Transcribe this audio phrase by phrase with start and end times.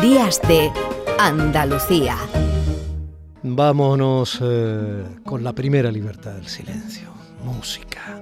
[0.00, 0.70] Días de
[1.18, 2.16] Andalucía.
[3.42, 7.08] Vámonos eh, con la primera libertad del silencio,
[7.44, 8.20] música.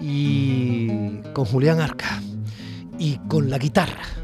[0.00, 2.20] Y con Julián Arca.
[2.98, 4.21] Y con la guitarra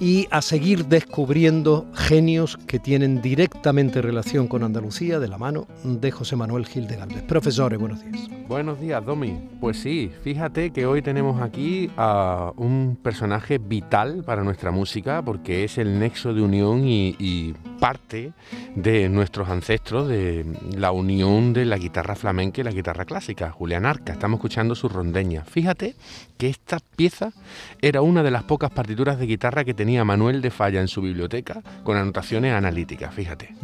[0.00, 6.10] y a seguir descubriendo genios que tienen directamente relación con Andalucía de la mano de
[6.10, 7.22] José Manuel Gil de Galvez.
[7.22, 8.28] Profesores, buenos días.
[8.48, 9.38] Buenos días, Domi.
[9.60, 15.64] Pues sí, fíjate que hoy tenemos aquí a un personaje vital para nuestra música porque
[15.64, 18.32] es el nexo de unión y, parte
[18.74, 20.44] de nuestros ancestros, de
[20.76, 24.14] la unión de la guitarra flamenca y la guitarra clásica, Julián Arca.
[24.14, 25.44] Estamos escuchando su rondeña.
[25.44, 25.94] Fíjate
[26.38, 27.32] que esta pieza
[27.80, 31.00] era una de las pocas partituras de guitarra que tenía Manuel de Falla en su
[31.00, 33.14] biblioteca con anotaciones analíticas.
[33.14, 33.54] Fíjate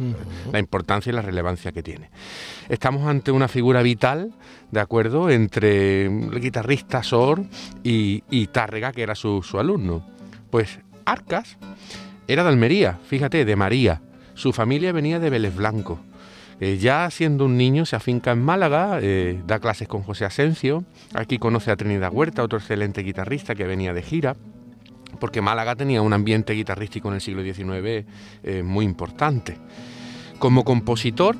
[0.51, 2.09] la importancia y la relevancia que tiene.
[2.69, 4.33] Estamos ante una figura vital
[4.71, 5.29] ¿de acuerdo?
[5.29, 7.43] Entre el guitarrista Sor
[7.83, 10.05] y, Tárrega, que era su, alumno.
[10.49, 11.57] Pues Arcas
[12.27, 14.01] era de Almería, fíjate, de María.
[14.33, 15.99] Su familia venía de Vélez Blanco.
[16.59, 20.85] Eh, ya siendo un niño se afinca en Málaga, eh, da clases con José Asencio,
[21.13, 24.37] aquí conoce a Trinidad Huerta, otro excelente guitarrista que venía de gira,
[25.15, 28.05] porque Málaga tenía un ambiente guitarrístico en el siglo XIX
[28.43, 29.57] eh, muy importante.
[30.39, 31.35] Como compositor,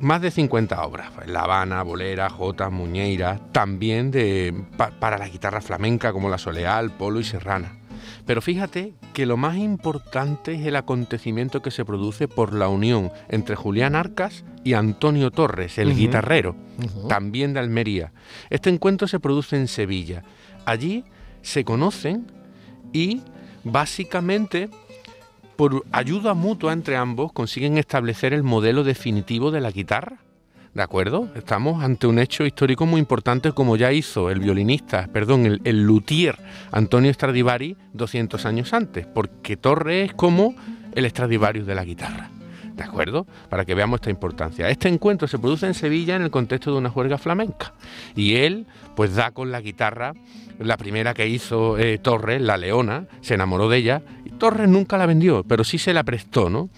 [0.00, 4.54] más de 50 obras, La Habana, Bolera, Jota, Muñeira, también de,
[4.98, 7.76] para la guitarra flamenca como la Soleal, Polo y Serrana.
[8.26, 13.10] Pero fíjate que lo más importante es el acontecimiento que se produce por la unión
[13.28, 16.56] entre Julián Arcas y Antonio Torres, el guitarrero,
[17.08, 18.12] también de Almería.
[18.48, 20.22] Este encuentro se produce en Sevilla.
[20.64, 21.04] Allí
[21.42, 22.30] se conocen
[22.92, 23.22] y
[23.64, 24.68] básicamente
[25.56, 30.18] por ayuda mutua entre ambos consiguen establecer el modelo definitivo de la guitarra.
[30.72, 31.28] ¿De acuerdo?
[31.34, 36.38] Estamos ante un hecho histórico muy importante como ya hizo el violinista, perdón, el, luthier
[36.70, 40.54] Antonio Stradivari 200 años antes, porque Torre es como
[40.94, 42.30] el Stradivarius de la guitarra.
[42.74, 43.26] ¿De acuerdo?
[43.48, 44.70] Para que veamos esta importancia.
[44.70, 47.74] Este encuentro se produce en Sevilla en el contexto de una juerga flamenca.
[48.14, 50.14] Y él, pues da con la guitarra,
[50.60, 54.02] la primera que hizo eh, Torres, la Leona, se enamoró de ella.
[54.24, 56.70] Y Torres nunca la vendió, pero sí se la prestó, ¿no?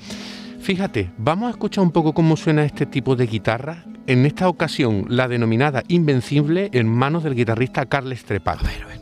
[0.60, 3.84] Fíjate, vamos a escuchar un poco cómo suena este tipo de guitarra.
[4.06, 9.01] En esta ocasión, la denominada Invencible en manos del guitarrista Carles Trepat.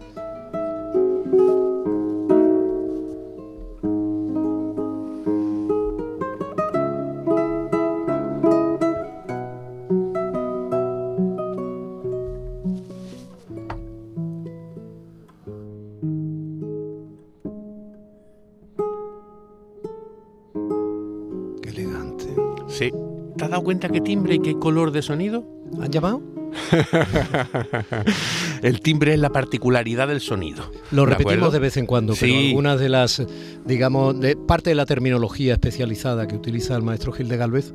[22.88, 25.44] ¿Te has dado cuenta qué timbre y qué color de sonido?
[25.80, 26.22] ¿Han llamado?
[28.62, 30.72] el timbre es la particularidad del sonido.
[30.90, 33.22] Lo repetimos de vez en cuando, pero algunas de las,
[33.66, 37.74] digamos, de parte de la terminología especializada que utiliza el maestro Gil de Galvez,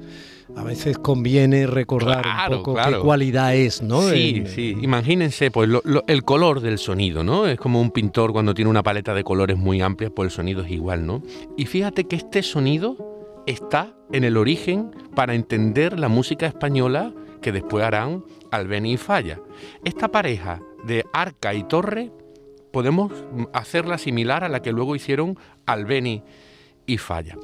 [0.55, 4.01] a veces conviene recordar un poco qué cualidad es, ¿no?
[4.09, 4.75] Sí, sí.
[4.81, 5.69] Imagínense, pues
[6.07, 7.47] el color del sonido, ¿no?
[7.47, 10.63] Es como un pintor cuando tiene una paleta de colores muy amplia, pues el sonido
[10.63, 11.21] es igual, ¿no?
[11.57, 13.14] Y fíjate que este sonido
[13.45, 19.39] está en el origen para entender la música española que después harán Albeni y Falla.
[19.83, 22.11] Esta pareja de Arca y Torre
[22.71, 23.11] podemos
[23.53, 26.23] hacerla similar a la que luego hicieron Albeni
[26.85, 27.37] y Falla.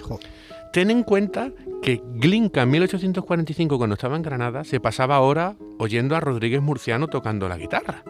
[0.73, 1.51] Ten en cuenta
[1.81, 7.07] que Glinka en 1845, cuando estaba en Granada, se pasaba horas oyendo a Rodríguez Murciano
[7.07, 8.03] tocando la guitarra.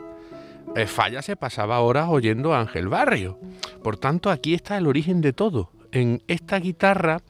[0.75, 3.39] Eh, Falla se pasaba horas oyendo a Ángel Barrio.
[3.83, 5.71] Por tanto, aquí está el origen de todo.
[5.91, 7.21] En esta guitarra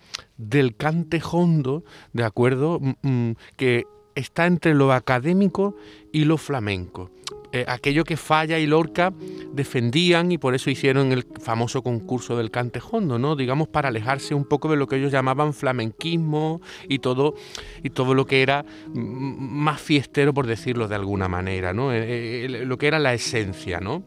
[0.41, 2.79] del cante hondo, ¿de acuerdo?
[2.79, 3.85] Mm, mm, que
[4.15, 5.75] está entre lo académico
[6.11, 7.11] y lo flamenco.
[7.53, 9.13] Eh, aquello que Falla y Lorca
[9.53, 13.35] defendían y por eso hicieron el famoso concurso del cante hondo, ¿no?
[13.35, 17.35] Digamos para alejarse un poco de lo que ellos llamaban flamenquismo y todo
[17.83, 18.63] y todo lo que era
[18.93, 21.93] mm, más fiestero por decirlo de alguna manera, ¿no?
[21.93, 24.03] Eh, eh, lo que era la esencia, ¿no?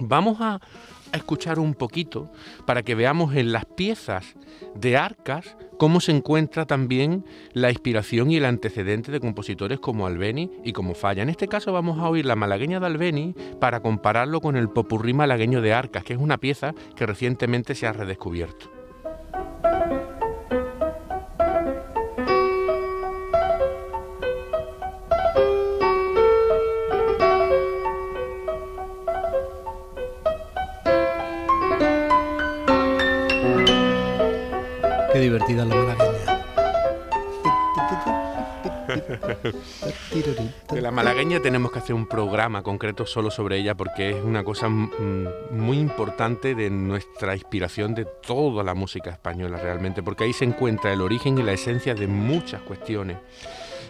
[0.00, 0.60] Vamos a
[1.12, 2.30] escuchar un poquito
[2.66, 4.36] para que veamos en las piezas
[4.74, 10.50] de arcas cómo se encuentra también la inspiración y el antecedente de compositores como Albeni
[10.64, 11.22] y como Falla.
[11.22, 15.14] En este caso vamos a oír la malagueña de Albeni para compararlo con el popurrí
[15.14, 18.77] malagueño de arcas, que es una pieza que recientemente se ha redescubierto.
[40.88, 44.70] La malagueña tenemos que hacer un programa concreto solo sobre ella porque es una cosa
[44.70, 50.90] muy importante de nuestra inspiración de toda la música española realmente, porque ahí se encuentra
[50.90, 53.18] el origen y la esencia de muchas cuestiones.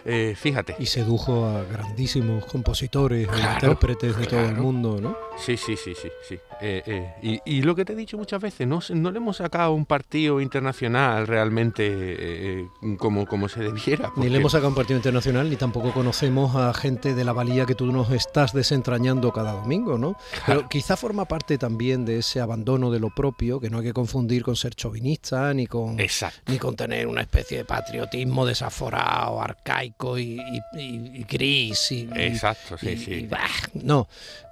[0.05, 0.75] Eh, fíjate.
[0.79, 5.17] Y sedujo a grandísimos compositores e intérpretes de todo el mundo, ¿no?
[5.37, 6.09] Sí, sí, sí, sí.
[6.27, 6.39] sí.
[6.61, 9.73] Eh, eh, y, lo que te he dicho muchas veces, no, no le hemos sacado
[9.73, 12.67] un partido internacional realmente
[12.97, 14.11] como, como se debiera.
[14.17, 17.65] Ni le hemos sacado un partido internacional, ni tampoco conocemos a gente de la valía
[17.65, 20.17] que tú nos estás desentrañando cada domingo, ¿no?
[20.45, 23.93] Pero quizá forma parte también de ese abandono de lo propio, que no hay que
[23.93, 29.88] confundir con ser chauvinista, ni con, ni con tener una especie de patriotismo desaforado, arcaico
[30.17, 31.91] y, gris.
[31.91, 33.29] Y, Exacto, sí, sí.
[33.73, 34.07] no,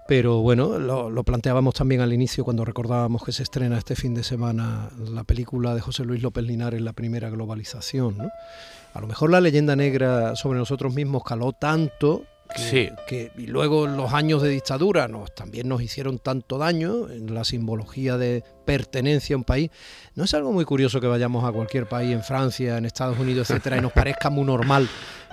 [0.08, 4.24] pero bueno, lo, planteábamos también al inicio cuando recordábamos que se estrena este fin de
[4.24, 8.18] semana la película de José Luis López Linares, La primera globalización.
[8.18, 8.30] ¿no?
[8.94, 12.24] A lo mejor la leyenda negra sobre nosotros mismos caló tanto
[12.56, 17.44] que, y luego los años de dictadura nos, también nos hicieron tanto daño en la
[17.44, 19.72] simbología de pertenencia a un país.
[20.14, 23.50] No es algo muy curioso que vayamos a cualquier país, en Francia, en Estados Unidos,
[23.50, 24.88] etcétera, y nos parezca muy normal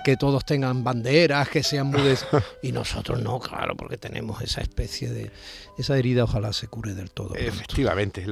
[0.05, 2.27] que todos tengan banderas, que sean mudes,
[2.61, 5.31] y nosotros no, claro, porque tenemos esa especie de,
[5.79, 7.33] esa herida ojalá se cure del todo.
[7.33, 8.23] Efectivamente,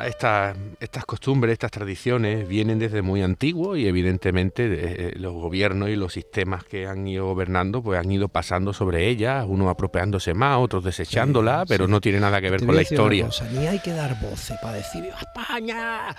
[0.00, 6.12] estas costumbres, estas tradiciones vienen desde muy antiguo y evidentemente eh, los gobiernos y los
[6.12, 10.82] sistemas que han ido gobernando pues han ido pasando sobre ellas, unos apropiándose más, otros
[10.82, 13.28] desechándola, pero no tiene nada que ver con la historia.
[13.52, 16.14] ni hay que dar voces para decir ¡Viva España!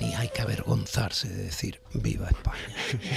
[0.00, 2.58] ni hay que avergonzarse de decir viva España.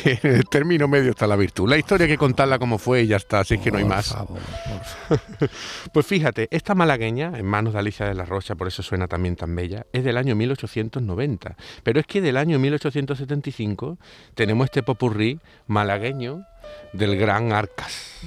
[0.24, 1.70] en el término medio está la virtud.
[1.70, 4.10] La historia hay que contarla como fue y ya está, así que no hay más.
[4.10, 5.50] Favor, por favor.
[5.94, 9.36] pues fíjate, esta malagueña, en manos de Alicia de la Rocha, por eso suena también
[9.36, 11.56] tan bella, es del año 1890.
[11.84, 13.98] Pero es que del año 1875
[14.34, 16.46] tenemos este popurrí malagueño
[16.94, 18.22] del gran Arcas.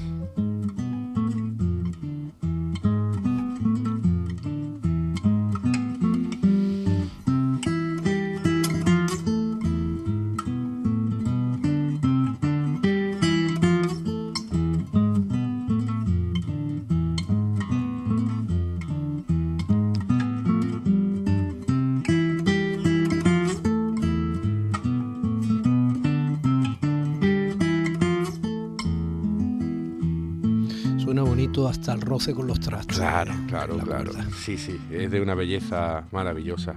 [31.67, 32.99] Hasta el roce con los trastos.
[32.99, 34.13] Claro, claro, claro.
[34.37, 36.77] Sí, sí, es de una belleza maravillosa.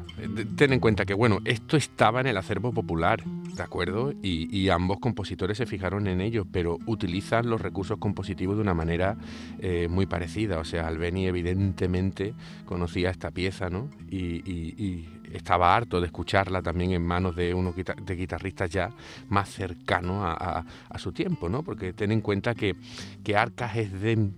[0.55, 3.23] Ten en cuenta que, bueno, esto estaba en el acervo popular,
[3.55, 4.13] ¿de acuerdo?
[4.21, 9.17] Y, ambos compositores se fijaron en ello, pero utilizan los recursos compositivos de una manera
[9.59, 10.59] eh, muy parecida.
[10.59, 12.33] O sea, Albeni evidentemente
[12.65, 13.89] conocía esta pieza, ¿no?
[14.09, 18.91] y estaba harto de escucharla también en manos de unos de guitarristas ya
[19.29, 20.63] más cercanos a,
[20.97, 21.63] su tiempo, ¿no?
[21.63, 22.75] Porque ten en cuenta que,
[23.23, 24.29] que Arcas es de,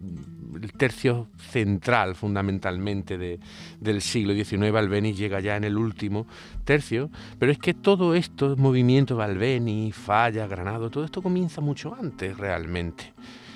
[0.61, 3.39] el tercio central fundamentalmente de,
[3.79, 6.27] del siglo XIX, Albeni llega ya en el último
[6.63, 7.09] tercio,
[7.39, 12.37] pero es que todo esto, movimiento de Albeni, Falla, Granado, todo esto comienza mucho antes
[12.37, 13.13] realmente.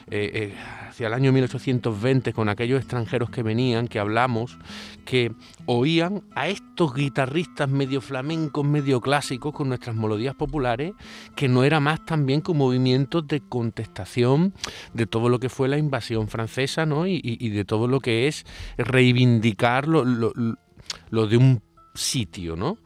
[0.09, 0.55] Eh, eh,
[0.87, 4.57] hacia el año 1820 con aquellos extranjeros que venían, que hablamos,
[5.03, 5.33] que
[5.65, 10.93] oían a estos guitarristas medio flamencos, medio clásicos, con nuestras melodías populares,
[11.35, 14.53] que no era más también que un movimiento de contestación
[14.93, 17.05] de todo lo que fue la invasión francesa ¿no?
[17.05, 18.45] y, de todo lo que es
[18.77, 21.61] reivindicar lo, lo de un
[21.93, 22.77] sitio, ¿no?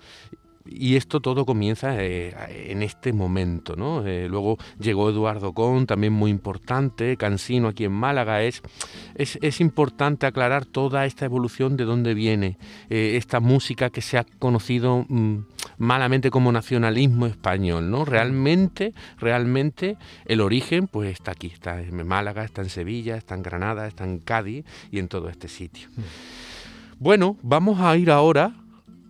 [0.66, 2.36] Y esto todo comienza eh,
[2.72, 3.76] en este momento.
[3.76, 4.06] ¿no?
[4.06, 8.44] Eh, luego llegó Eduardo Con, también muy importante, Cansino aquí en Málaga.
[8.44, 8.62] Es,
[9.16, 12.58] es, importante aclarar toda esta evolución de dónde viene
[12.90, 15.40] eh, esta música que se ha conocido mm,
[15.78, 17.90] malamente como nacionalismo español.
[17.90, 18.06] ¿no?
[18.06, 23.44] Realmente, realmente el origen pues está aquí, está en Málaga, está en Sevilla, está en
[23.44, 25.90] Granada, está en Cádiz y en todo este sitio.
[25.96, 26.02] Mm.
[27.00, 28.54] Bueno, vamos a ir ahora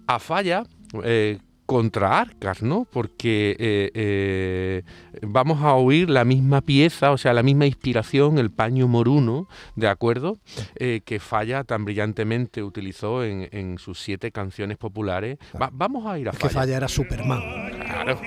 [0.08, 0.63] a Falla
[1.03, 2.86] eh, contra Arcas, ¿no?
[2.91, 4.83] Porque eh, eh,
[5.21, 9.88] vamos a oír la misma pieza, o sea, la misma inspiración, el paño moruno, ¿de
[9.88, 10.38] acuerdo?
[10.75, 15.38] que Falla tan brillantemente utilizó en, sus siete canciones populares.
[15.71, 16.48] vamos a ir a Falla.
[16.48, 17.41] que Falla era Superman.
[17.86, 18.19] Claro.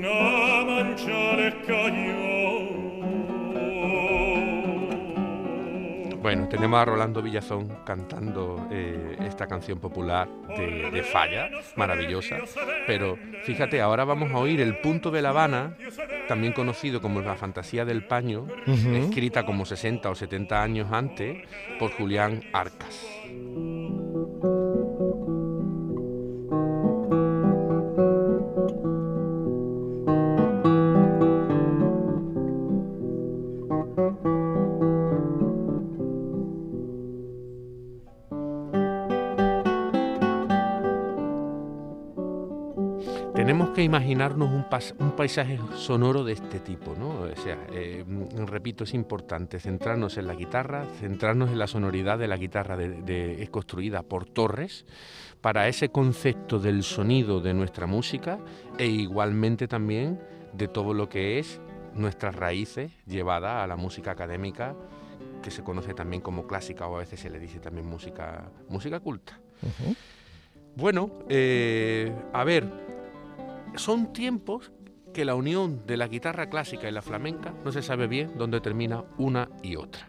[0.00, 1.36] una mancha
[6.22, 12.36] Bueno, tenemos a Rolando Villazón cantando eh, esta canción popular de, Falla, maravillosa.
[12.86, 15.76] Pero fíjate, ahora vamos a oír el punto de La Habana
[16.28, 21.38] también conocido como La Fantasía del Paño, escrita como 60 o 70 años antes
[21.78, 23.04] por Julián Arcas.
[43.82, 47.20] Imaginarnos un, paisaje sonoro de este tipo, ¿no?
[47.20, 48.04] O sea, eh,
[48.46, 53.42] repito, es importante centrarnos en la guitarra, centrarnos en la sonoridad de la guitarra de,
[53.42, 54.86] es construida por Torres
[55.40, 58.38] para ese concepto del sonido de nuestra música
[58.78, 60.20] e igualmente también
[60.52, 61.60] de todo lo que es
[61.94, 64.74] nuestras raíces llevada a la música académica
[65.42, 69.00] que se conoce también como clásica o a veces se le dice también música, música
[69.00, 69.38] culta.
[70.76, 72.99] Bueno, eh, a ver,
[73.76, 74.72] son tiempos
[75.12, 78.60] que la unión de la guitarra clásica y la flamenca no se sabe bien dónde
[78.60, 80.08] termina una y otra.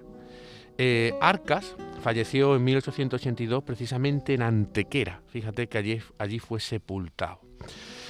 [0.78, 7.42] Eh, Arcas falleció en 1882 precisamente en Antequera, fíjate que allí, allí fue sepultado.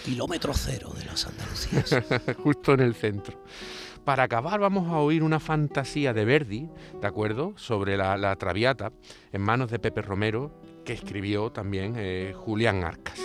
[0.05, 1.95] Kilómetro cero de las Andalucías.
[2.43, 3.43] Justo en el centro.
[4.03, 7.53] Para acabar vamos a oír una fantasía de Verdi, ¿de acuerdo?
[7.55, 8.91] Sobre la, Traviata,
[9.31, 13.19] en manos de Pepe Romero, que escribió también eh, Julián Arcas.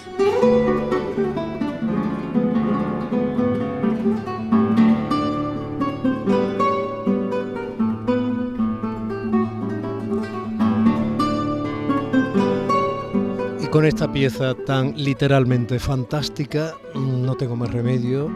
[13.77, 18.31] Con esta pieza tan literalmente fantástica, no tengo más remedio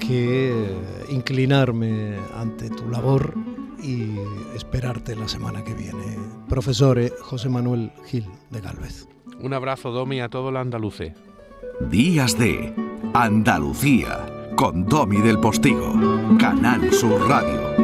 [0.00, 0.50] que
[1.10, 3.34] inclinarme ante tu labor
[3.82, 4.12] y
[4.56, 6.16] esperarte la semana que viene.
[6.48, 9.06] Profesor José Manuel Gil de Galvez.
[9.42, 11.12] Un abrazo, Domi, a todo el andaluce.
[11.90, 12.74] Días de
[13.12, 14.24] Andalucía
[14.56, 15.92] con Domi del Postigo,
[16.38, 17.81] Canal Sur Radio.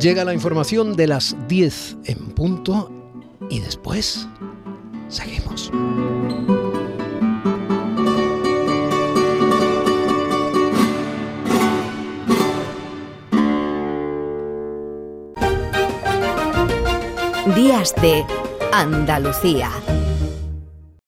[0.00, 2.90] Llega la información de las 10 en punto
[3.48, 4.28] y después
[5.08, 5.72] seguimos.
[17.54, 18.22] Días de
[18.72, 19.70] Andalucía.